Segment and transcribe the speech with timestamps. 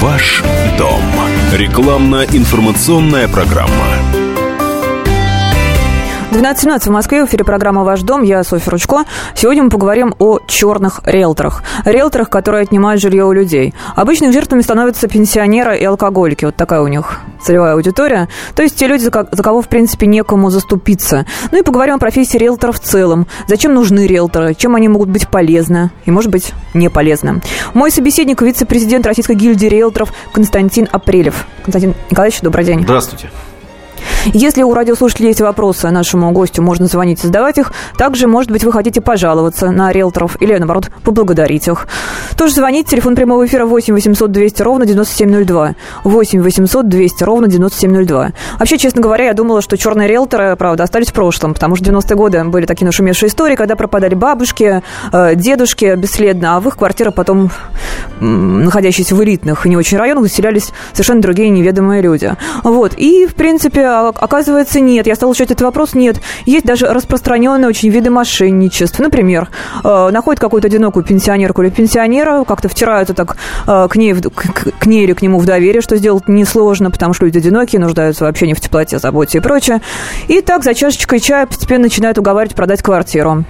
[0.00, 0.44] Ваш
[0.78, 1.02] дом.
[1.52, 3.97] Рекламно-информационная программа.
[6.30, 9.04] 12.17 в Москве, в эфире программа «Ваш дом», я Софья Ручко.
[9.34, 11.62] Сегодня мы поговорим о черных риэлторах.
[11.86, 13.72] Риэлторах, которые отнимают жилье у людей.
[13.96, 16.44] Обычно жертвами становятся пенсионеры и алкоголики.
[16.44, 18.28] Вот такая у них целевая аудитория.
[18.54, 21.24] То есть те люди, за кого, в принципе, некому заступиться.
[21.50, 23.26] Ну и поговорим о профессии риэлтора в целом.
[23.46, 24.54] Зачем нужны риэлторы?
[24.54, 25.92] Чем они могут быть полезны?
[26.04, 27.40] И, может быть, не полезны.
[27.72, 31.46] Мой собеседник– вице-президент Российской гильдии риэлторов Константин Апрелев.
[31.64, 32.82] Константин Николаевич, добрый день.
[32.82, 33.30] Здравствуйте.
[34.32, 37.72] Если у радиослушателей есть вопросы нашему гостю, можно звонить и задавать их.
[37.96, 41.86] Также, может быть, вы хотите пожаловаться на риэлторов или, наоборот, поблагодарить их.
[42.36, 42.88] Тоже звонить.
[42.88, 45.74] Телефон прямого эфира 8 800 200 ровно 9702.
[46.04, 48.32] 8 800 200 ровно 9702.
[48.58, 51.88] Вообще, честно говоря, я думала, что черные риэлторы, правда, остались в прошлом, потому что в
[51.88, 56.76] 90-е годы были такие нашумевшие истории, когда пропадали бабушки, э, дедушки бесследно, а в их
[56.76, 57.50] квартирах потом,
[58.20, 62.32] находящиеся в элитных и не очень районах, заселялись совершенно другие неведомые люди.
[62.62, 62.94] Вот.
[62.96, 65.06] И, в принципе, а, оказывается, нет.
[65.06, 65.94] Я стала изучать этот вопрос.
[65.94, 66.20] Нет.
[66.46, 69.02] Есть даже распространенные очень виды мошенничества.
[69.02, 69.48] Например,
[69.84, 74.86] э, находят какую-то одинокую пенсионерку или пенсионера, как-то втираются так э, к ней, к, к
[74.86, 78.46] ней или к нему в доверие, что сделать несложно, потому что люди одинокие, нуждаются вообще
[78.46, 79.80] не в теплоте, заботе и прочее.
[80.28, 83.44] И так за чашечкой чая постепенно начинают уговаривать продать квартиру.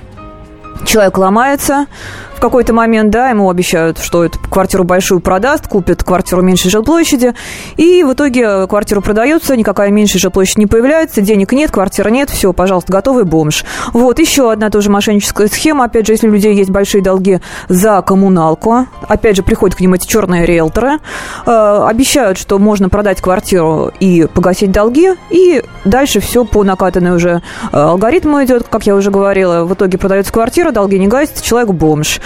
[0.86, 1.86] Человек ломается,
[2.38, 7.34] в какой-то момент, да, ему обещают, что эту квартиру большую продаст, купит квартиру меньшей жилплощади,
[7.76, 12.52] и в итоге квартира продается, никакая меньшая жилплощадь не появляется, денег нет, квартиры нет, все,
[12.52, 13.64] пожалуйста, готовый бомж.
[13.92, 18.02] Вот, еще одна тоже мошенническая схема, опять же, если у людей есть большие долги за
[18.02, 20.98] коммуналку, опять же, приходят к ним эти черные риэлторы,
[21.44, 27.42] э, обещают, что можно продать квартиру и погасить долги, и дальше все по накатанной уже
[27.72, 31.70] э, алгоритму идет, как я уже говорила, в итоге продается квартира, долги не гасятся, человек
[31.70, 32.20] бомж.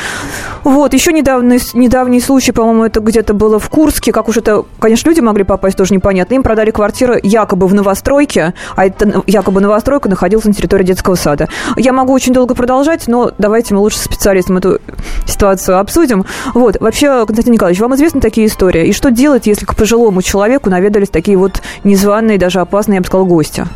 [0.65, 5.09] Вот, еще недавний, недавний случай, по-моему, это где-то было в Курске, как уж это, конечно,
[5.09, 6.35] люди могли попасть, тоже непонятно.
[6.35, 11.49] Им продали квартиру якобы в новостройке, а это якобы новостройка находилась на территории детского сада.
[11.77, 14.79] Я могу очень долго продолжать, но давайте мы лучше с специалистом эту
[15.27, 16.27] ситуацию обсудим.
[16.55, 18.87] Вот, вообще, Константин Николаевич, вам известны такие истории?
[18.87, 23.07] И что делать, если к пожилому человеку наведались такие вот незваные, даже опасные, я бы
[23.09, 23.67] сказал, гости?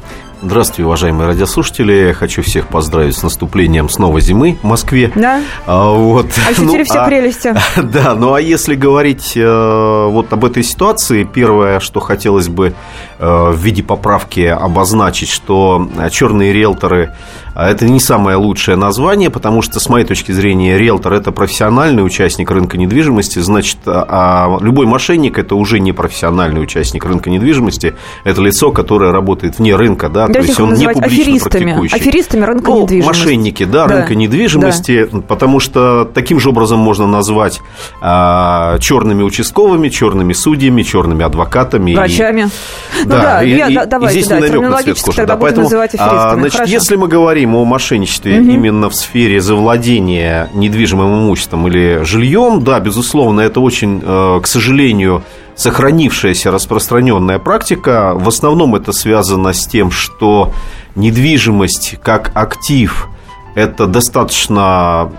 [0.43, 2.13] Здравствуйте, уважаемые радиослушатели.
[2.13, 5.11] Хочу всех поздравить с наступлением снова зимы в Москве.
[5.15, 5.43] Да?
[5.67, 6.27] А, вот.
[6.47, 7.55] Ощутили ну, все а, прелести.
[7.83, 12.75] Да, ну а если говорить э, вот об этой ситуации, первое, что хотелось бы
[13.19, 19.63] э, в виде поправки обозначить, что черные риэлторы а это не самое лучшее название, потому
[19.63, 25.39] что, с моей точки зрения, риэлтор– это профессиональный участник рынка недвижимости, значит, а любой мошенник–
[25.39, 27.95] это уже не профессиональный участник рынка недвижимости,
[28.25, 31.97] это лицо, которое работает вне рынка, да, то есть он не публично аферистами, практикующий.
[31.97, 33.21] Аферистами рынка ну, недвижимости.
[33.21, 33.95] Мошенники, да, да.
[33.95, 35.21] рынка недвижимости, да.
[35.21, 37.63] потому что таким же образом можно назвать
[38.03, 41.95] а, черными участковыми, черными судьями, черными адвокатами.
[41.95, 42.43] Врачами.
[42.43, 45.27] И, ну да, да, и, я, и, давайте, и здесь да, намек на цвет кожи.
[45.27, 45.69] Да, поэтому,
[45.99, 46.73] а, значит, Хорошо.
[46.73, 48.51] если мы говорим говорим о мошенничестве угу.
[48.51, 55.23] именно в сфере завладения недвижимым имуществом или жильем, да, безусловно, это очень, э, к сожалению,
[55.55, 58.13] сохранившаяся распространенная практика.
[58.15, 60.53] В основном это связано с тем, что
[60.95, 63.09] недвижимость как актив
[63.55, 65.11] это достаточно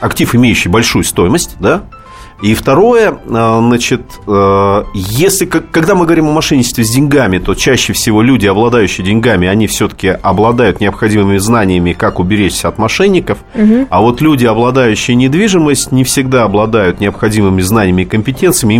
[0.00, 1.84] актив, имеющий большую стоимость, да,
[2.42, 7.94] и второе, а, значит, а, если, когда мы говорим о мошенничестве с деньгами, то чаще
[7.94, 13.86] всего люди, обладающие деньгами, они все-таки обладают необходимыми знаниями, как уберечься от мошенников, угу.
[13.88, 18.74] а вот люди, обладающие недвижимость, не всегда обладают необходимыми знаниями и компетенциями,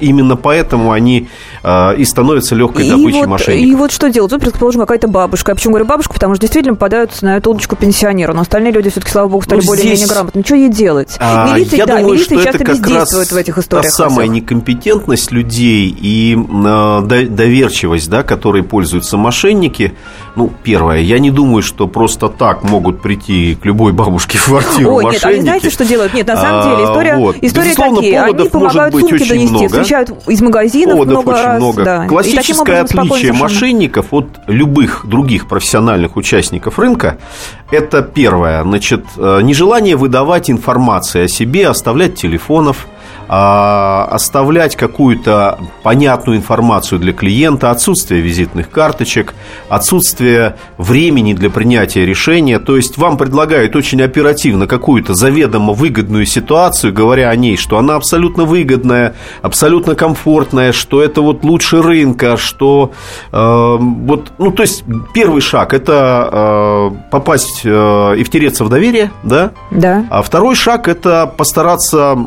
[0.00, 1.28] именно поэтому они
[1.62, 3.68] а, и становятся легкой добычей вот, мошенников.
[3.68, 4.32] И вот что делать?
[4.32, 5.50] Вот, предположим, какая-то бабушка.
[5.50, 6.14] Я почему говорю бабушка?
[6.14, 9.60] Потому что действительно попадают на эту удочку пенсионера, но остальные люди все-таки, слава богу, стали
[9.60, 10.44] ну, более-менее грамотными.
[10.44, 11.16] Что ей делать?
[11.20, 13.86] А, милиция, я да, думаю, милиция что часто это как раз в этих историях.
[13.86, 19.92] Та самая некомпетентность людей и э, доверчивость, да, которой пользуются мошенники.
[20.36, 24.94] Ну, первое, я не думаю, что просто так могут прийти к любой бабушке в квартиру
[24.94, 25.24] Ой, мошенники.
[25.24, 26.14] нет, они знаете, что делают?
[26.14, 27.36] Нет, на самом деле, история, а, вот.
[27.42, 28.22] история Безусловно, такие.
[28.22, 29.68] Они помогают сумки донести, много.
[29.68, 31.58] встречают из магазинов поводов много очень раз.
[31.58, 31.84] Много.
[31.84, 32.06] Да.
[32.06, 37.18] Классическое отличие мошенников от любых других профессиональных участников рынка–
[37.70, 42.86] это первое, значит, э, нежелание выдавать информацию о себе, оставлять телефонов,
[43.34, 49.32] а, оставлять какую-то понятную информацию для клиента, отсутствие визитных карточек,
[49.70, 52.58] отсутствие времени для принятия решения.
[52.58, 57.94] То есть вам предлагают очень оперативно какую-то заведомо выгодную ситуацию, говоря о ней, что она
[57.94, 62.92] абсолютно выгодная, абсолютно комфортная, что это вот лучше рынка, что
[63.32, 64.84] э, вот, ну то есть
[65.14, 69.52] первый шаг это э, попасть э, и втереться в доверие, да?
[69.70, 70.04] Да.
[70.10, 72.18] А второй шаг это постараться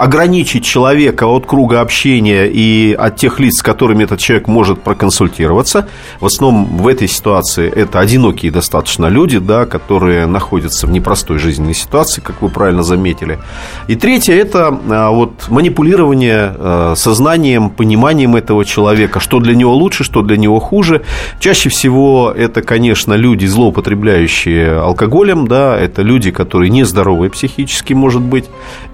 [0.00, 5.88] ограничить человека от круга общения и от тех лиц, с которыми этот человек может проконсультироваться.
[6.20, 11.74] В основном в этой ситуации это одинокие достаточно люди, да, которые находятся в непростой жизненной
[11.74, 13.40] ситуации, как вы правильно заметили.
[13.88, 20.02] И третье– это а, вот манипулирование а, сознанием, пониманием этого человека, что для него лучше,
[20.02, 21.02] что для него хуже.
[21.40, 28.46] Чаще всего это, конечно, люди, злоупотребляющие алкоголем, да, это люди, которые нездоровые психически, может быть.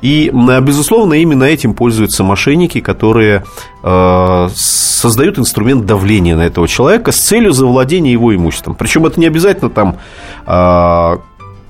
[0.03, 0.33] И,
[0.63, 3.45] безусловно, безусловно, именно этим пользуются мошенники, которые
[3.83, 8.75] э, создают инструмент давления на этого человека с целью завладения его имуществом.
[8.75, 9.97] Причем это не обязательно там
[10.47, 11.19] э,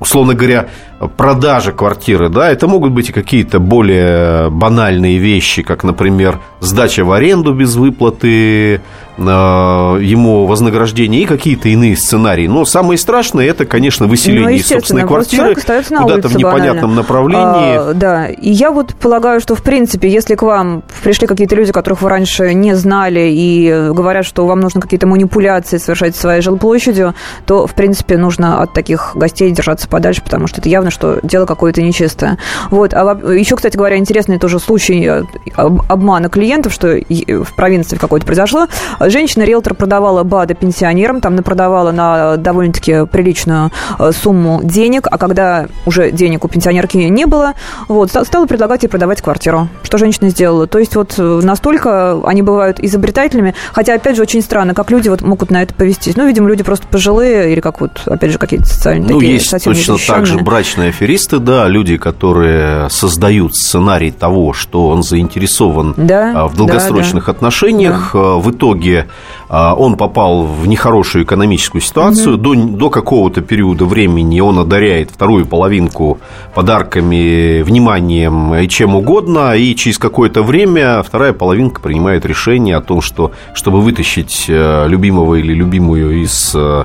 [0.01, 0.69] условно говоря,
[1.17, 7.13] продажа квартиры, да, это могут быть и какие-то более банальные вещи, как, например, сдача в
[7.13, 8.81] аренду без выплаты э,
[9.19, 12.47] ему вознаграждения и какие-то иные сценарии.
[12.47, 16.95] Но самое страшное это, конечно, выселение ну, из собственной квартиры куда-то в непонятном банально.
[16.95, 17.91] направлении.
[17.91, 21.73] А, да, и я вот полагаю, что в принципе, если к вам пришли какие-то люди,
[21.73, 27.15] которых вы раньше не знали и говорят, что вам нужно какие-то манипуляции совершать своей жилплощадью,
[27.45, 31.47] то в принципе нужно от таких гостей держаться подальше, потому что это явно что дело
[31.47, 32.39] какое-то нечистое.
[32.71, 32.95] Вот.
[32.95, 35.23] А еще, кстати говоря, интересный тоже случай э,
[35.57, 38.67] обмана клиентов, что в провинции какой-то произошло.
[39.01, 46.11] Женщина-риэлтор продавала БАДы пенсионерам, там продавала на довольно-таки приличную э, сумму денег, а когда уже
[46.11, 47.55] денег у пенсионерки не было,
[47.89, 49.69] вот, стала предлагать ей продавать квартиру.
[49.83, 50.67] Что женщина сделала?
[50.67, 55.09] То есть вот э, настолько они бывают изобретательными, хотя, опять же, очень странно, как люди
[55.09, 56.17] вот могут на это повестись.
[56.17, 59.49] Ну, видимо, люди просто пожилые или как вот, опять же, какие-то социальные ну, такие есть
[59.85, 66.33] точно так же брачные аферисты, да, люди, которые создают сценарий того, что он заинтересован да,
[66.35, 68.11] а, в долгосрочных да, отношениях.
[68.13, 68.37] Да.
[68.37, 69.07] В итоге
[69.49, 72.35] а, он попал в нехорошую экономическую ситуацию.
[72.35, 72.43] Угу.
[72.43, 76.19] До, до какого-то периода времени он одаряет вторую половинку
[76.55, 79.57] подарками, вниманием и чем угодно.
[79.57, 85.37] И через какое-то время вторая половинка принимает решение о том, что чтобы вытащить э, любимого
[85.37, 86.85] или любимую из э,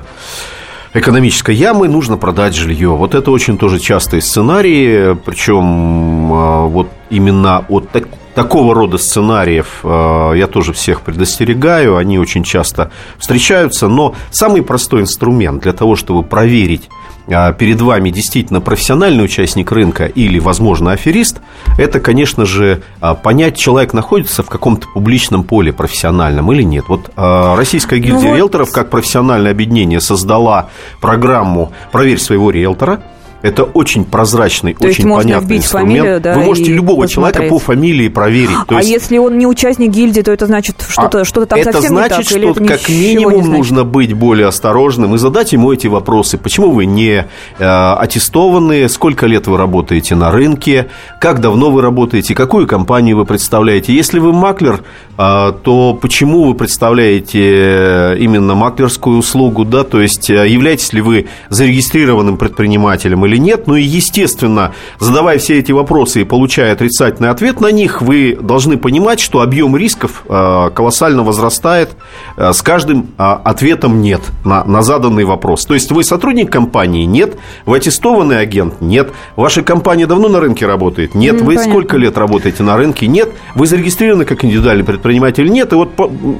[0.94, 2.90] экономической ямы, нужно продать жилье.
[2.90, 9.80] Вот это очень тоже частые сценарии, причем а, вот именно от так, такого рода сценариев
[9.82, 15.96] а, я тоже всех предостерегаю, они очень часто встречаются, но самый простой инструмент для того,
[15.96, 16.88] чтобы проверить
[17.28, 21.40] а, перед вами действительно профессиональный участник рынка или, возможно, аферист,
[21.78, 26.84] это, конечно же, а, понять, человек находится в каком-то публичном поле профессиональном или нет.
[26.88, 30.70] Вот Российская гильдия ну, риэлторов как профессиональное объединение создала
[31.00, 33.02] программу «Проверь своего риэлтора»,
[33.42, 35.98] это очень прозрачный, То очень понятный инструмент.
[35.98, 37.34] Фамилию, да, Вы можете любого посмотреть.
[37.34, 38.56] человека по фамилии проверить.
[38.68, 38.90] То а есть...
[38.90, 42.18] если он не участник гильдии, то это значит что-то а что там это совсем значит,
[42.18, 42.32] не так?
[42.32, 46.38] Или это как минимум нужно быть более осторожным и задать ему эти вопросы.
[46.38, 47.26] Почему вы не
[47.58, 48.88] э, аттестованы?
[48.88, 50.88] Сколько лет вы работаете на рынке?
[51.20, 52.34] Как давно вы работаете?
[52.34, 53.92] Какую компанию вы представляете?
[53.92, 54.84] Если вы маклер,
[55.18, 59.64] э, то почему вы представляете э, именно маклерскую услугу?
[59.64, 59.82] Да?
[59.82, 63.66] То есть э, являетесь ли вы зарегистрированным предпринимателем или или нет.
[63.66, 68.76] Ну и, естественно, задавая все эти вопросы и получая отрицательный ответ на них, вы должны
[68.76, 71.90] понимать, что объем рисков э, колоссально возрастает
[72.36, 75.64] э, с каждым э, ответом «нет» на, на заданный вопрос.
[75.64, 77.04] То есть вы сотрудник компании?
[77.04, 77.36] Нет.
[77.66, 78.80] Вы аттестованный агент?
[78.80, 79.10] Нет.
[79.36, 81.14] Ваша компания давно на рынке работает?
[81.14, 81.40] Нет.
[81.40, 81.70] Вы понятно.
[81.70, 83.06] сколько лет работаете на рынке?
[83.06, 83.30] Нет.
[83.54, 85.48] Вы зарегистрированы как индивидуальный предприниматель?
[85.50, 85.72] Нет.
[85.72, 85.90] И вот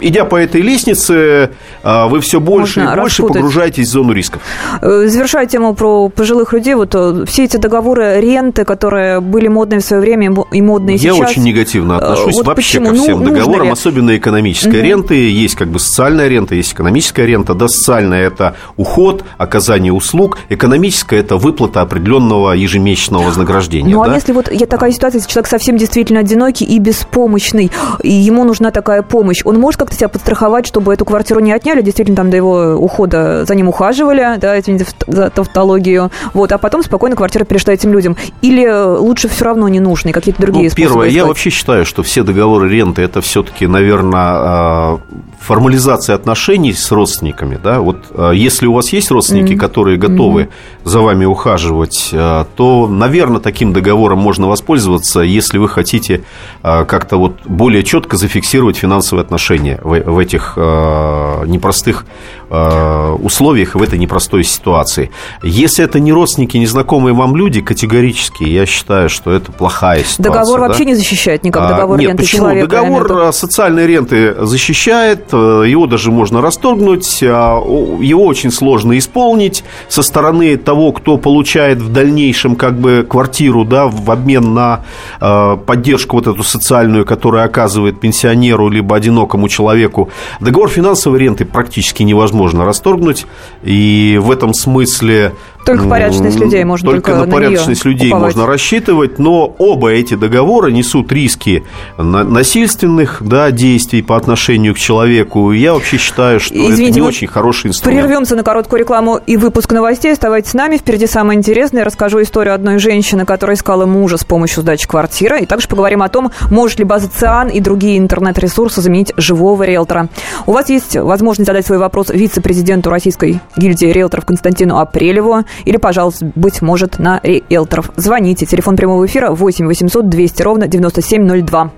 [0.01, 1.51] идя по этой лестнице,
[1.83, 3.37] вы все больше Можно и больше распутать.
[3.37, 4.43] погружаетесь в зону рисков.
[4.81, 9.85] Завершая тему про пожилых людей, вот э, все эти договоры ренты, которые были модные в
[9.85, 11.17] свое время и модные Я сейчас.
[11.17, 12.97] Я очень негативно э, отношусь вот вообще почему?
[12.97, 14.87] ко всем ну, договорам, особенно экономической угу.
[14.87, 15.15] ренты.
[15.15, 17.55] Есть как бы социальная рента, есть экономическая рента.
[17.55, 20.39] Да, социальная– это уход, оказание услуг.
[20.49, 23.95] Экономическая– это выплата определенного ежемесячного вознаграждения.
[23.95, 24.13] Ну, а да?
[24.13, 27.71] а если вот я такая ситуация, если человек совсем действительно одинокий и беспомощный,
[28.03, 31.83] и ему нужна такая помощь, он может как-то себя подстраховать, чтобы эту квартиру не отняли,
[31.83, 36.72] действительно там до его ухода за ним ухаживали, да, извините за тавтологию, вот, а потом
[36.73, 38.17] потом спокойно квартира перешла этим людям?
[38.41, 40.89] Или лучше все равно не нужны какие-то другие ну, способы?
[40.89, 41.17] Первое, искать?
[41.17, 44.99] я вообще считаю, что все договоры ренты это все-таки, наверное,
[45.43, 47.59] а, формализация отношений с родственниками.
[47.63, 47.81] Да?
[47.81, 49.59] Вот а, если у вас есть родственники, mm-hmm.
[49.59, 50.89] которые готовы mm-hmm.
[50.89, 56.23] за вами ухаживать, а, то, наверное, таким договором можно воспользоваться, если вы хотите
[56.63, 62.05] как-то вот более четко зафиксировать финансовые отношения в, в этих непростых
[62.51, 65.11] условиях, в этой непростой ситуации.
[65.43, 70.23] Если это не родственники, незнакомые вам люди, категорически я считаю, что это плохая ситуация.
[70.23, 70.69] Договор да?
[70.69, 72.43] вообще не защищает никак, договор а, нет, ренты почему?
[72.43, 72.69] человека.
[72.69, 77.61] Договор социальной ренты защищает, э, его даже можно расторгнуть, а,
[78.01, 83.87] его очень сложно исполнить со стороны того, кто получает в дальнейшем как бы квартиру, да,
[83.87, 84.85] в обмен на
[85.21, 90.11] э, поддержку вот эту социальную, которую оказывает пенсионеру либо одинокому человеку.
[90.41, 93.27] Договор финансовой ренты практически невозможно расторгнуть,
[93.63, 98.35] и в этом смысле только порядочность людей можно только, только на порядочность людей уповать.
[98.35, 101.65] можно рассчитывать, но оба эти договора несут риски
[101.99, 105.53] насильственных да, действий по отношению к человеку.
[105.53, 108.03] Я вообще считаю, что Извините, это не очень хороший инструмент.
[108.03, 110.13] Прервемся на короткую рекламу и выпуск новостей.
[110.13, 110.77] Оставайтесь с нами.
[110.77, 111.81] Впереди самое интересное.
[111.81, 115.41] Я расскажу историю одной женщины, которая искала мужа с помощью сдачи квартиры.
[115.41, 120.09] И также поговорим о том, может ли база ЦИАН и другие интернет-ресурсы заменить живого риэлтора.
[120.47, 126.31] У вас есть возможность задать свой вопрос вице-президенту Российской гильдии риэлторов Константину Апрелеву или, пожалуйста,
[126.35, 127.91] быть может, на риэлторов.
[127.97, 128.47] Звоните.
[128.47, 131.73] Телефон прямого эфира 8 800 200 ровно 9702.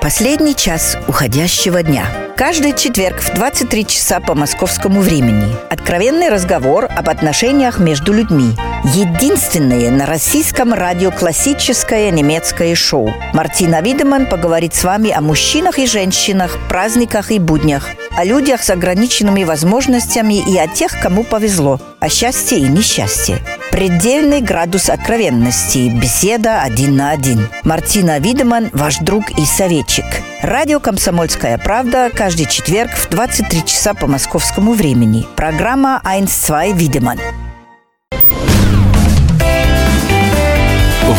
[0.00, 2.04] Последний час уходящего дня.
[2.40, 5.54] Каждый четверг в 23 часа по московскому времени.
[5.68, 8.56] Откровенный разговор об отношениях между людьми.
[8.82, 13.12] Единственное на российском радио классическое немецкое шоу.
[13.34, 18.70] Мартина Видеман поговорит с вами о мужчинах и женщинах, праздниках и буднях– о людях с
[18.70, 23.38] ограниченными возможностями и о тех, кому повезло, о счастье и несчастье.
[23.70, 25.88] Предельный градус откровенности.
[25.90, 27.48] Беседа один на один.
[27.62, 30.04] Мартина Видеман, ваш друг и советчик.
[30.42, 35.26] Радио «Комсомольская правда» каждый четверг в 23 часа по московскому времени.
[35.36, 37.18] Программа «Айнс-2 Видеман».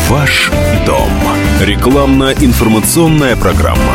[0.09, 0.51] Ваш
[0.85, 1.09] дом.
[1.61, 3.90] Рекламно-информационная программа.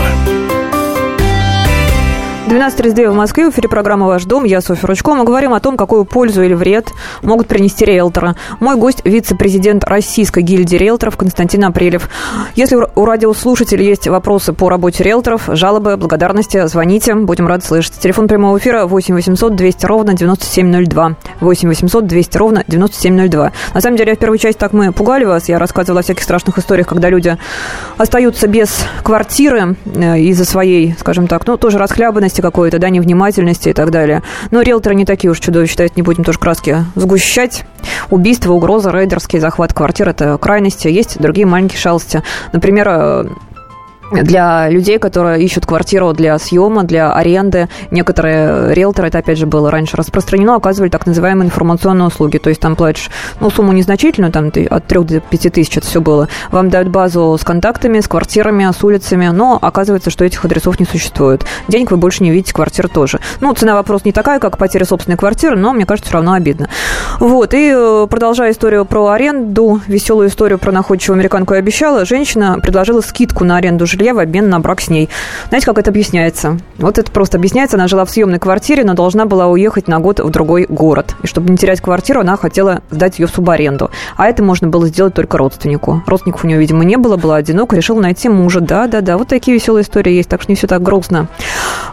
[2.47, 3.51] 12.32 в Москве.
[3.51, 4.45] В эфире программа «Ваш дом».
[4.45, 5.17] Я Софья Ручко.
[5.17, 8.37] Мы говорим о том, какую пользу или вред могут принести риэлторы.
[8.61, 12.09] Мой гость– вице-президент Российской гильдии риэлторов Константин Апрелев.
[12.55, 17.17] Если у радиослушателей есть вопросы по работе риэлторов, жалобы, благодарности, звоните.
[17.17, 17.95] Будем рады слышать.
[17.99, 21.17] Телефон прямого эфира 8 800 200 ровно 9702.
[21.41, 23.53] 8 800 200 ровно 9702.
[23.75, 25.49] На самом деле, в первой части так мы пугали вас.
[25.49, 27.37] Я рассказывала о всяких страшных историях, когда люди
[27.97, 33.71] остаются без квартиры э, из-за своей, скажем так, ну, тоже расхлябанности халатности какой-то, да, невнимательности
[33.71, 34.23] и так далее.
[34.51, 37.65] Но риэлторы не такие уж чудовища, давайте не будем тоже краски сгущать.
[38.11, 40.89] Убийство, угроза, рейдерский захват квартир– это крайности.
[40.89, 42.23] Есть другие маленькие шалости.
[42.53, 43.25] Например, э,
[44.13, 47.69] для людей, которые ищут квартиру для съема, для аренды.
[47.91, 52.39] Некоторые риэлторы, это опять же было раньше распространено, оказывали так называемые информационные услуги.
[52.39, 53.11] То есть там платишь,
[53.41, 56.29] ну, сумму незначительную, там от 3 до 5 тысяч это все было.
[56.51, 60.87] Вам дают базу с контактами, с квартирами, с улицами, но оказывается, что этих адресов не
[60.87, 61.45] существует.
[61.69, 63.21] Денег вы больше не видите, квартир тоже.
[63.41, 66.69] Ну, цена вопрос не такая, как потеря собственной квартиры, но, мне кажется, все равно обидно.
[67.19, 72.59] Вот, и э, продолжая историю про аренду, веселую историю про находчивую американку я обещала, женщина
[72.63, 75.09] предложила скидку на аренду жилья в обмен на брак с ней.
[75.49, 76.59] Знаете, как это объясняется?
[76.79, 77.77] Вот это просто объясняется.
[77.77, 81.17] Она жила в съемной квартире, но должна была уехать на год в другой город.
[81.23, 83.91] И чтобы не терять квартиру, она хотела сдать ее в субаренду.
[84.17, 86.03] А это можно было сделать только родственнику.
[86.07, 88.61] Родственников у нее, видимо, не было, была одинока, решила найти мужа.
[88.61, 91.29] Да, да, да, вот такие веселые истории есть, так что не все так грустно.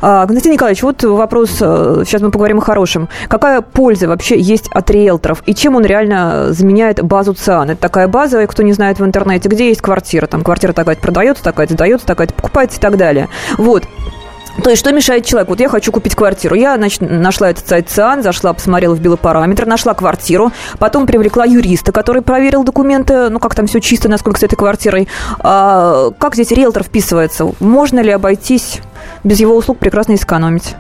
[0.02, 3.08] А, Константин Николаевич, вот вопрос, э, сейчас мы поговорим о хорошем.
[3.28, 5.44] Какая польза вообще есть от риэлторов?
[5.46, 7.72] И чем он реально заменяет базу ЦИАН?
[7.72, 10.28] Это такая база, кто не знает в интернете, где есть квартира.
[10.28, 13.30] Там квартира такая продается, такая сдается, такая покупается и так далее.
[13.58, 13.84] Вот.
[14.62, 15.52] То есть, что мешает человеку?
[15.52, 16.56] Вот я хочу купить квартиру.
[16.56, 21.92] Я, значит, нашла этот сайт ЦИАН, зашла, посмотрела в биопараметр, нашла квартиру, потом привлекла юриста,
[21.92, 25.08] который проверил документы, ну, как там все чисто, насколько с этой квартирой.
[25.40, 27.52] А, как здесь риэлтор вписывается?
[27.60, 28.80] Можно ли обойтись
[29.24, 30.76] без его услуг прекрасно сэкономить?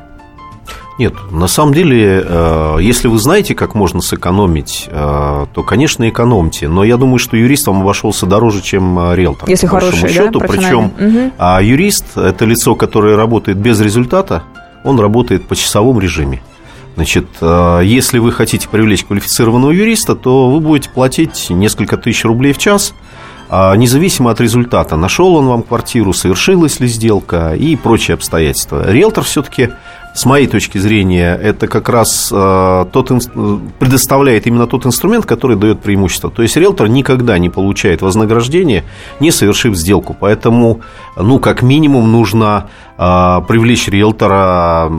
[1.00, 6.68] Нет, на самом деле, э, если вы знаете, как можно сэкономить, э, то, конечно, экономьте.
[6.68, 9.50] Но я думаю, что юрист вам обошелся дороже, чем э, риэлтор.
[9.50, 10.40] Если по хороший, счету.
[10.40, 11.32] Да, Причем угу.
[11.40, 14.44] а юрист– это лицо, которое работает без результата,
[14.84, 16.42] он работает по часовому режиме.
[16.96, 22.60] Значит, если вы хотите привлечь квалифицированного юриста, то вы будете платить несколько тысяч рублей в
[22.60, 22.94] час,
[23.50, 28.92] а независимо от результата, нашел он вам квартиру, совершилась ли сделка и прочие обстоятельства.
[28.92, 29.70] Риэлтор все-таки
[30.14, 33.12] с моей точки зрения, это как раз э, тот,
[33.80, 36.30] предоставляет именно тот инструмент, который дает преимущество.
[36.30, 38.84] То есть риэлтор никогда не получает вознаграждение,
[39.20, 40.16] не совершив сделку.
[40.20, 40.82] Поэтому,
[41.18, 44.92] ну, как минимум, нужно э, привлечь риэлтора,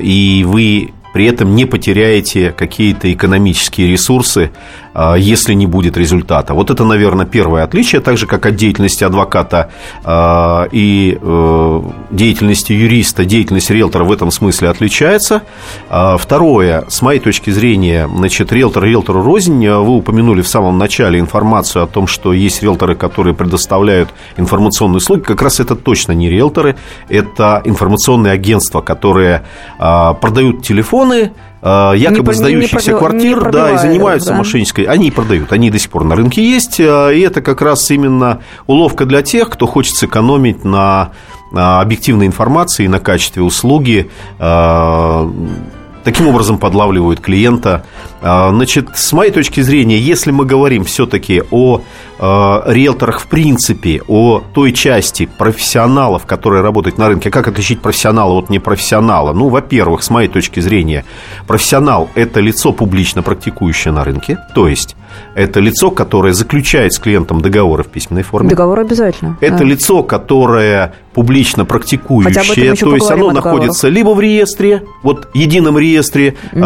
[0.00, 4.50] и вы при этом не потеряете какие-то экономические ресурсы,
[4.98, 6.54] а, если не будет результата.
[6.54, 9.70] Вот это, наверное, первое отличие, так же, как от деятельности адвоката
[10.04, 15.42] а, и э, деятельности юриста, деятельность риэлтора в этом смысле отличается.
[15.90, 19.68] А, второе, с моей точки зрения, значит, риэлтор риэлтору рознь.
[19.68, 24.08] Вы упомянули в самом начале информацию о том, что есть риэлторы, которые предоставляют
[24.38, 25.20] информационные услуги.
[25.20, 26.76] Как раз это точно не риэлторы,
[27.10, 29.44] это информационные агентства, которые
[29.78, 31.05] продают телефоны,
[31.62, 34.36] Э, якобы не, сдающихся не квартир, да, и занимаются да?
[34.36, 34.84] мошеннической.
[34.84, 37.90] Они и продают, они до сих пор на рынке есть, э, и это как раз
[37.90, 41.10] именно уловка для тех, кто хочет сэкономить на
[41.52, 45.30] объективной информации, на качестве услуги, э,
[46.04, 47.84] таким образом подлавливают клиента.
[48.20, 51.82] Значит, с моей точки зрения, если мы говорим все-таки о
[52.18, 57.30] э, риэлторах в принципе, о той части профессионалов, которые работают на рынке.
[57.30, 59.32] Как отличить профессионала от непрофессионала?
[59.32, 61.04] Ну, во-первых, с моей точки зрения,
[61.46, 64.96] профессионал– это лицо публично практикующее на рынке, то есть
[65.34, 68.50] это лицо, которое заключает с клиентом договоры в письменной форме.
[68.50, 69.36] Договор обязательно.
[69.40, 69.64] Это да.
[69.64, 76.60] лицо, которое публично практикующее, то есть оно находится либо в реестре, вот едином реестре, угу.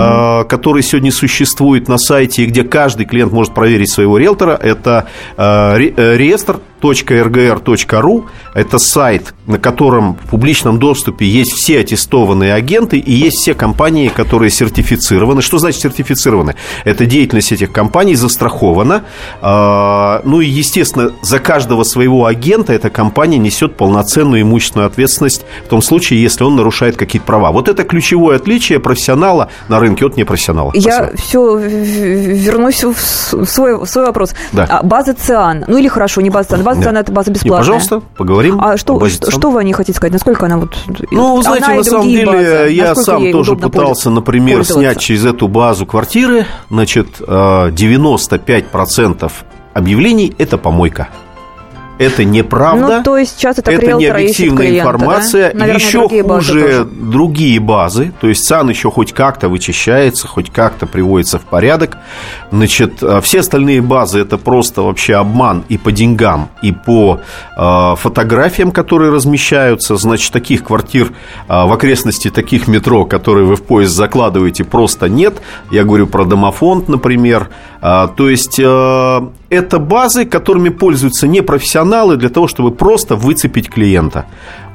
[0.48, 5.06] который сегодня существует на сайте, где каждый клиент может проверить своего риэлтора, это
[5.40, 13.38] реестр .rgr.ru– это сайт, на котором в публичном доступе есть все аттестованные агенты и есть
[13.38, 15.42] все компании, которые сертифицированы.
[15.42, 16.54] Что значит сертифицированы?
[16.84, 19.04] Это деятельность этих компаний застрахована.
[19.40, 25.68] А, ну и, естественно, за каждого своего агента эта компания несет полноценную имущественную ответственность в
[25.68, 27.50] том случае, если он нарушает какие-то права.
[27.50, 30.72] Вот это ключевое отличие профессионала на рынке от непрофессионала.
[30.74, 34.34] Я все вернусь в свой, в свой вопрос.
[34.52, 34.66] Да.
[34.68, 37.00] А, база ЦИАН, ну или хорошо, не база ЦИАН, база да.
[37.00, 37.58] это база бесплатная.
[37.58, 38.60] Не, пожалуйста, поговорим.
[38.60, 40.12] А что, что, что вы о ней хотите сказать?
[40.12, 40.76] Насколько она вот...
[41.10, 45.48] Ну, вы знаете, на самом деле, базы, я сам тоже пытался, например, снять через эту
[45.48, 46.46] базу квартиры.
[46.70, 49.28] Значит, 95% э,
[49.74, 51.08] объявлений– это помойка
[52.00, 52.96] это неправда.
[52.98, 55.52] Ну, то есть сейчас это, это необъективная клиента, информация.
[55.52, 55.58] Да?
[55.58, 58.12] Наверное, еще другие хуже базы другие базы.
[58.20, 61.98] То есть ЦАН еще хоть как-то вычищается, хоть как-то приводится в порядок.
[62.50, 67.20] Значит, э, все остальные базы это просто вообще обман и по деньгам, и по
[67.56, 69.96] э, фотографиям, которые размещаются.
[69.96, 71.08] Значит, таких квартир
[71.48, 75.42] э, в окрестности таких метро, которые вы в поезд закладываете, просто нет.
[75.70, 77.50] Я говорю про домофонд, например.
[77.82, 79.20] Э, то есть э,
[79.50, 84.26] это базы, которыми пользуются непрофессионалы для того, чтобы просто выцепить клиента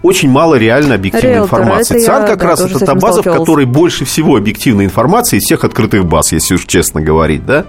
[0.04, 2.00] очень мало реально объективной Риэлтор, информации.
[2.00, 5.64] ЦИАН как да, раз это та база, в которой больше всего объективной информации из всех
[5.64, 7.46] открытых баз, если уж честно говорить.
[7.46, 7.66] Да?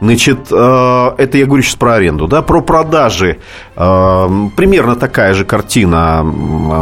[0.00, 2.26] Значит, э, это я говорю сейчас про аренду.
[2.26, 2.42] Да?
[2.42, 3.38] Про продажи
[3.76, 6.26] э, примерно такая же картина.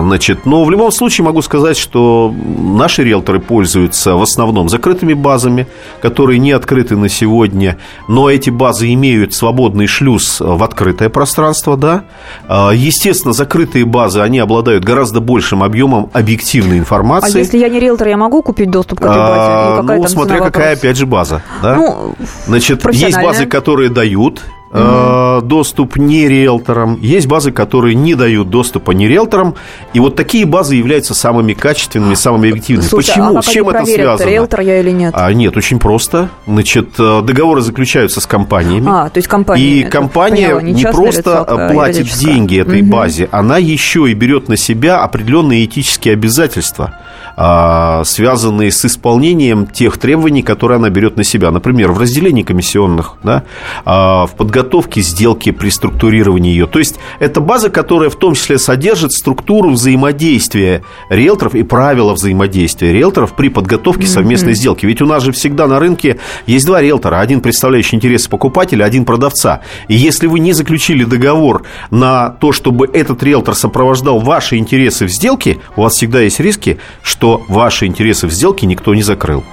[0.03, 5.67] Значит, но в любом случае могу сказать, что наши риэлторы пользуются в основном закрытыми базами,
[6.01, 11.77] которые не открыты на сегодня, но эти базы имеют свободный шлюз в открытое пространство.
[11.77, 12.05] Да?
[12.49, 17.37] Э, естественно, закрытые базы, они обладают гораздо большим объемом объективной информации.
[17.37, 19.51] А если я не риэлтор, я могу купить доступ к этой базе?
[19.51, 20.79] А, ну, смотря какая, вопрос?
[20.79, 21.43] опять же, база.
[21.63, 21.75] Да?
[21.75, 22.15] Ну,
[22.47, 24.43] Значит, есть базы, которые дают
[24.75, 25.47] угу.
[25.47, 29.55] доступ не риэлторам, есть базы, которые не дают доступа не риэлторам,
[29.93, 32.89] и вот такие базы являются самыми качественными, самыми объективными.
[32.89, 33.39] Слушай, Почему?
[33.39, 34.29] А С чем это связано?
[34.29, 35.15] Риэлтор я или нет?
[35.17, 36.29] А, нет, очень просто.
[36.47, 38.87] Значит, э, договоры заключаются с компаниями.
[38.89, 39.63] А, то есть компания.
[39.63, 42.91] И компания поняла, не, не просто лицо, платит деньги этой угу.
[42.91, 46.99] базе, она еще и берет на себя определенные этические обязательства.
[47.37, 51.51] А, связанные с исполнением тех требований, которые она берет на себя.
[51.51, 53.43] Например, в разделении комиссионных, да,
[53.85, 54.64] а, в подготовке
[55.03, 56.67] сделки при структурировании ее.
[56.67, 62.93] То есть, это база, которая в том числе содержит структуру взаимодействия риэлторов и правила взаимодействия
[62.93, 64.55] риэлторов при подготовке совместной mm-hmm.
[64.55, 64.87] сделки.
[64.87, 67.21] Ведь у нас же всегда на рынке есть два риэлтора.
[67.21, 69.61] Один представляющий интересы покупателя, один продавца.
[69.89, 75.11] И если вы не заключили договор на то, чтобы этот риэлтор сопровождал ваши интересы в
[75.11, 79.45] сделке, у вас всегда есть риски, что ваши интересы в сделке никто не закрыл.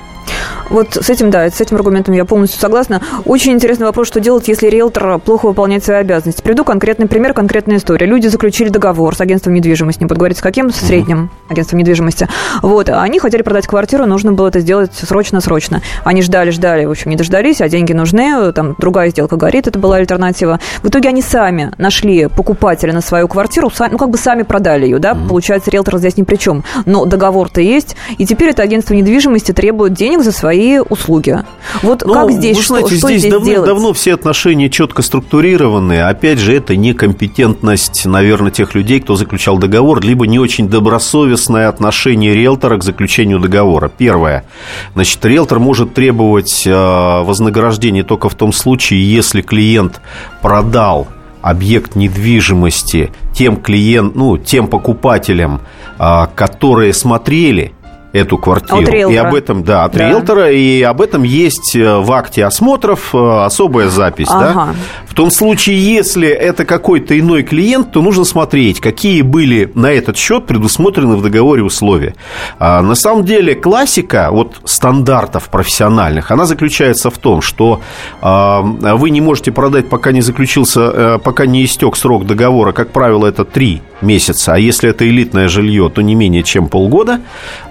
[0.72, 3.02] Вот с этим, да, с этим аргументом я полностью согласна.
[3.26, 6.42] Очень интересный вопрос, что делать, если риэлтор плохо выполняет свои обязанности.
[6.42, 8.06] Приду конкретный пример, конкретная история.
[8.06, 12.30] Люди заключили договор с агентством недвижимости, не буду говорить с каким, с средним агентством недвижимости.
[12.62, 15.82] Вот, они хотели продать квартиру, нужно было это сделать срочно-срочно.
[16.06, 19.78] Они ждали, ждали, в общем, не дождались, а деньги нужны, там другая сделка горит, это
[19.78, 20.62] была альтернатива.
[20.84, 25.00] В итоге они сами нашли покупателя на свою квартиру, ну, как бы сами продали ее,
[25.00, 26.64] да, получается, риэлтор здесь ни при чем.
[26.86, 31.39] Но договор-то есть, и теперь это агентство недвижимости требует денег за свои свои услуги.
[31.82, 36.02] Вот ну, как здесь, вы знаете, что, здесь, здесь давно, давно все отношения четко структурированы.
[36.02, 42.34] Опять же, это некомпетентность, наверное, тех людей, кто заключал договор, либо не очень добросовестное отношение
[42.34, 43.89] риэлтора к заключению договора.
[43.95, 44.45] Первое.
[44.93, 50.02] Значит, риэлтор может требовать э, вознаграждения только в том случае, если клиент
[50.41, 51.08] продал
[51.41, 55.62] объект недвижимости тем клиент, ну, тем покупателям,
[55.97, 57.74] а, которые смотрели
[58.13, 59.08] эту квартиру.
[59.08, 60.10] От и об этом, да, от да.
[60.10, 64.54] риэлтора, и об этом есть э, в акте осмотров э, особая запись, ага.
[64.54, 64.76] да.
[65.12, 70.15] В том случае, если это какой-то иной клиент, то нужно смотреть, какие были на этот
[70.15, 72.15] счет предусмотрены в договоре условия.
[72.60, 77.82] А, на самом деле классика вот стандартов профессиональных, она заключается в том, что
[78.21, 82.91] а, вы не можете продать, пока не заключился, э, пока не истек срок договора, как
[82.91, 87.19] правило, это три месяца, а если это элитное жилье, то не менее чем полгода.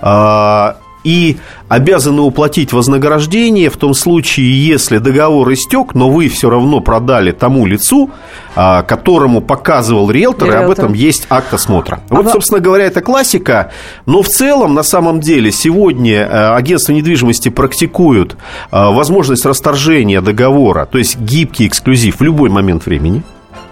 [0.02, 6.80] А, и обязаны уплатить вознаграждение в том случае, если договор истек, но вы все равно
[6.80, 8.10] продали тому лицу,
[8.54, 10.62] а, которому показывал риэлтор, риэлтор.
[10.62, 12.00] и об этом есть акт осмотра.
[12.08, 13.72] А вот, собственно говоря, это классика,
[14.06, 18.36] но в целом, на самом деле, сегодня э, агентство недвижимости практикуют
[18.70, 23.22] возможность расторжения договора, то есть гибкий эксклюзив в любой момент времени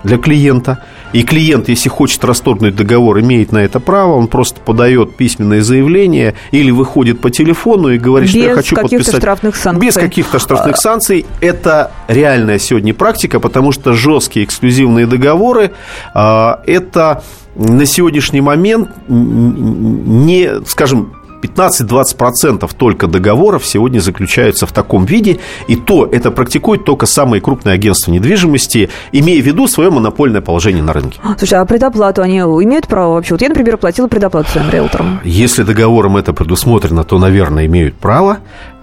[0.05, 5.17] для клиента– и клиент, если хочет расторгнуть договор, имеет на это право, он просто подает
[5.17, 9.17] письменное заявление или выходит по телефону и говорит, Без что я хочу подписать.
[9.17, 9.87] штрафных санкций.
[9.87, 10.79] Без каких-то штрафных а.
[10.79, 11.27] санкций.
[11.41, 15.73] Это реальная сегодня практика, потому что жесткие эксклюзивные договоры
[16.15, 17.23] а, это
[17.55, 26.09] на сегодняшний момент не, скажем, 15-20% только договоров сегодня заключаются в таком виде, и то
[26.11, 31.21] это практикуют только самые крупные агентства недвижимости, имея в виду свое монопольное положение на рынке.
[31.39, 33.35] Слушай, а предоплату они имеют право вообще?
[33.35, 35.21] Вот я, например, платила предоплату своим риэлторам.
[35.25, 38.39] Если договором это предусмотрено, то, наверное, имеют право.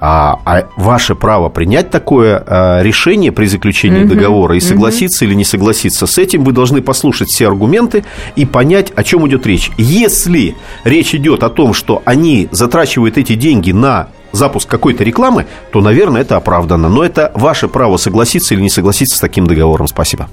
[0.08, 5.32] А, а ваше право принять такое а, решение при заключении угу, договора и согласиться угу.
[5.32, 9.48] или не согласиться с этим, вы должны послушать все аргументы и понять, о чем идет
[9.48, 9.72] речь.
[9.78, 15.82] Если речь идет о том, что они затрачивают эти деньги на запуск какой-то рекламы, то,
[15.82, 16.88] наверное, это оправдано.
[16.88, 19.88] Но это ваше право согласиться или не согласиться с таким договором.
[19.88, 20.30] Спасибо.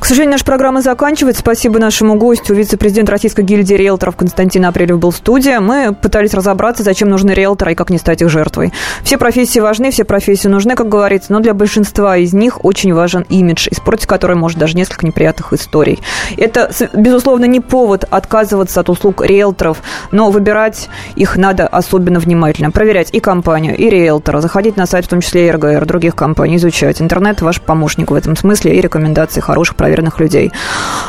[0.00, 1.40] К сожалению, наша программа заканчивается.
[1.40, 5.58] Спасибо нашему гостю, вице-президент Российской гильдии риэлторов Константин Апрелев был в студии.
[5.58, 8.72] Мы пытались разобраться, зачем нужны риэлторы и как не стать их жертвой.
[9.04, 13.26] Все профессии важны, все профессии нужны, как говорится, но для большинства из них очень важен
[13.28, 16.00] имидж, испортить который может даже несколько неприятных историй.
[16.38, 19.82] Это, безусловно, не повод отказываться от услуг риэлторов,
[20.12, 22.70] но выбирать их надо особенно внимательно.
[22.70, 26.56] Проверять и компанию, и риэлтора, заходить на сайт, в том числе и РГР, других компаний,
[26.56, 27.02] изучать.
[27.02, 30.52] Интернет ваш помощник в этом смысле и рекомендации хороших проверенных людей.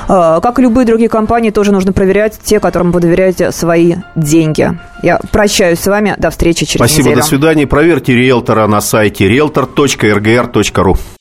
[0.08, 4.72] А, как и любые другие компании, тоже нужно проверять те, которым вы доверяете свои деньги.
[5.04, 6.16] Я прощаюсь с вами.
[6.18, 7.22] До встречи через Спасибо, неделю.
[7.22, 7.68] до свидания.
[7.68, 11.21] Проверьте риэлтора на сайте realtor.rgr.ru.